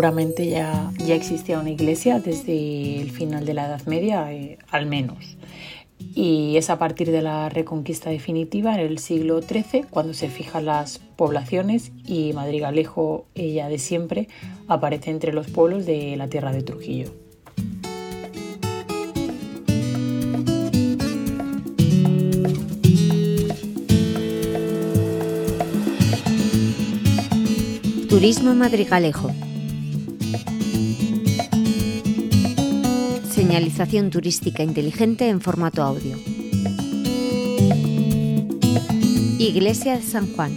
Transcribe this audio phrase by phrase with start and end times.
[0.00, 4.86] seguramente ya, ya existía una iglesia desde el final de la Edad Media, eh, al
[4.86, 5.36] menos.
[6.14, 10.64] Y es a partir de la reconquista definitiva en el siglo XIII cuando se fijan
[10.64, 14.28] las poblaciones y Madrigalejo, ella de siempre,
[14.68, 17.12] aparece entre los pueblos de la tierra de Trujillo.
[28.08, 29.30] Turismo Madrigalejo.
[33.50, 36.16] Señalización turística inteligente en formato audio.
[39.40, 40.52] Iglesia de San Juan.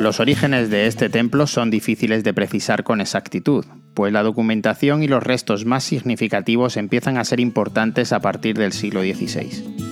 [0.00, 3.64] Los orígenes de este templo son difíciles de precisar con exactitud,
[3.94, 8.72] pues la documentación y los restos más significativos empiezan a ser importantes a partir del
[8.72, 9.84] siglo XVI.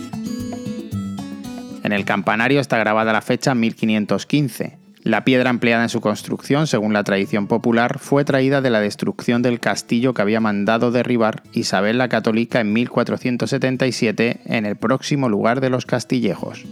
[1.85, 4.79] En el campanario está grabada la fecha 1515.
[5.05, 9.43] La piedra empleada en su construcción, según la tradición popular, fue traída de la destrucción
[9.43, 15.61] del castillo que había mandado derribar Isabel la Católica en 1477 en el próximo lugar
[15.61, 16.65] de los Castillejos.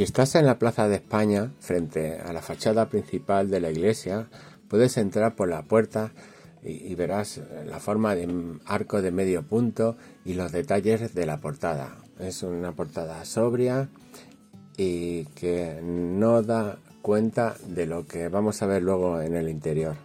[0.00, 4.28] Si estás en la Plaza de España, frente a la fachada principal de la iglesia,
[4.66, 6.12] puedes entrar por la puerta
[6.64, 8.26] y, verás la forma de
[8.64, 11.98] arco de medio punto y los detalles de la portada.
[12.18, 13.90] Es una portada sobria
[14.78, 19.96] y que no da cuenta de lo que vamos a ver luego en el interior.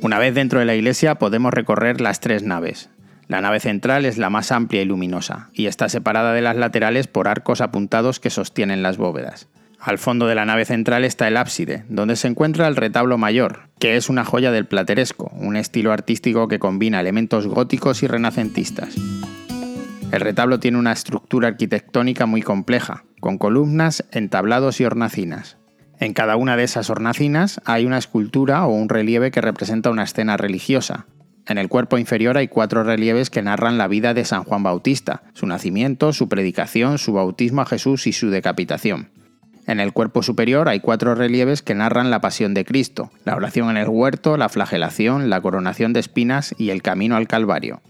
[0.00, 2.90] Una vez dentro de la iglesia podemos recorrer las tres naves,
[3.32, 7.06] la nave central es la más amplia y luminosa, y está separada de las laterales
[7.06, 9.48] por arcos apuntados que sostienen las bóvedas.
[9.80, 13.70] Al fondo de la nave central está el ábside, donde se encuentra el retablo mayor,
[13.78, 18.96] que es una joya del plateresco, un estilo artístico que combina elementos góticos y renacentistas.
[20.12, 25.56] El retablo tiene una estructura arquitectónica muy compleja, con columnas, entablados y hornacinas.
[25.98, 30.02] En cada una de esas hornacinas hay una escultura o un relieve que representa una
[30.02, 31.06] escena religiosa,
[31.48, 35.22] en el cuerpo inferior hay cuatro relieves que narran la vida de San Juan Bautista,
[35.32, 39.10] su nacimiento, su predicación, su bautismo a Jesús y su decapitación.
[39.66, 43.70] En el cuerpo superior hay cuatro relieves que narran la pasión de Cristo, la oración
[43.70, 47.80] en el huerto, la flagelación, la coronación de espinas y el camino al Calvario.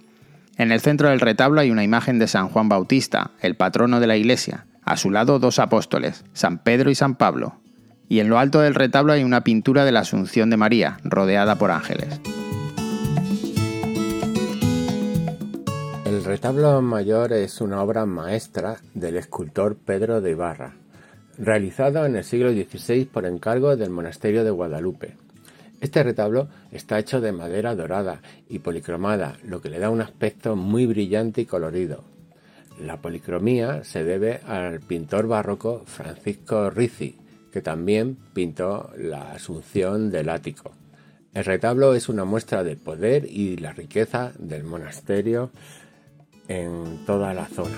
[0.57, 4.07] En el centro del retablo hay una imagen de San Juan Bautista, el patrono de
[4.07, 4.67] la iglesia.
[4.84, 7.61] A su lado dos apóstoles, San Pedro y San Pablo.
[8.09, 11.57] Y en lo alto del retablo hay una pintura de la Asunción de María, rodeada
[11.57, 12.21] por ángeles.
[16.12, 20.75] El retablo mayor es una obra maestra del escultor Pedro de Ibarra,
[21.39, 25.17] realizado en el siglo XVI por encargo del monasterio de Guadalupe.
[25.81, 30.55] Este retablo está hecho de madera dorada y policromada, lo que le da un aspecto
[30.55, 32.05] muy brillante y colorido.
[32.78, 37.17] La policromía se debe al pintor barroco Francisco Rizzi,
[37.51, 40.72] que también pintó la Asunción del Ático.
[41.33, 45.51] El retablo es una muestra del poder y la riqueza del monasterio
[46.48, 47.76] en toda la zona.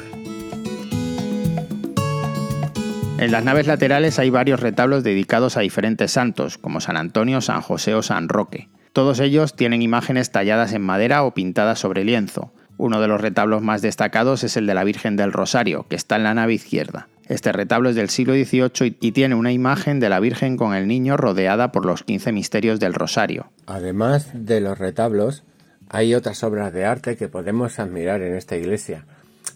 [3.17, 7.61] En las naves laterales hay varios retablos dedicados a diferentes santos, como San Antonio, San
[7.61, 8.69] José o San Roque.
[8.93, 12.53] Todos ellos tienen imágenes talladas en madera o pintadas sobre lienzo.
[12.77, 16.17] Uno de los retablos más destacados es el de la Virgen del Rosario, que está
[16.17, 17.09] en la nave izquierda.
[17.29, 20.87] Este retablo es del siglo XVIII y tiene una imagen de la Virgen con el
[20.87, 23.47] niño rodeada por los 15 misterios del Rosario.
[23.67, 25.45] Además de los retablos,
[25.89, 29.05] hay otras obras de arte que podemos admirar en esta iglesia.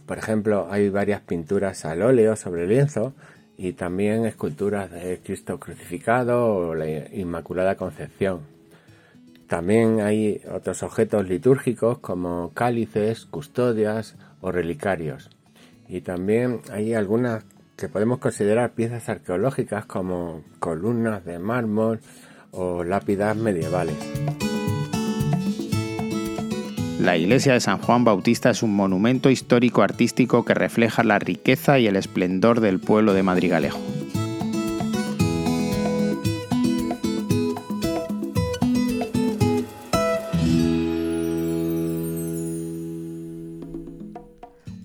[0.06, 3.14] Por ejemplo, hay varias pinturas al óleo sobre lienzo
[3.56, 8.40] y también esculturas de Cristo crucificado o la Inmaculada Concepción.
[9.48, 15.30] También hay otros objetos litúrgicos como cálices, custodias o relicarios.
[15.88, 17.44] Y también hay algunas
[17.76, 22.00] que podemos considerar piezas arqueológicas como columnas de mármol
[22.50, 23.96] o lápidas medievales.
[27.00, 31.78] La iglesia de San Juan Bautista es un monumento histórico artístico que refleja la riqueza
[31.78, 33.78] y el esplendor del pueblo de Madrigalejo.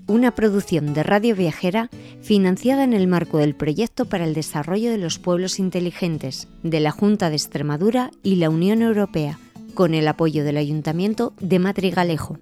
[0.06, 1.90] Una producción de Radio Viajera
[2.22, 6.92] financiada en el marco del Proyecto para el Desarrollo de los Pueblos Inteligentes de la
[6.92, 9.40] Junta de Extremadura y la Unión Europea
[9.74, 12.38] con el apoyo del Ayuntamiento de Madrigalejo.